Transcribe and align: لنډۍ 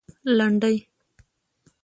لنډۍ 0.37 0.77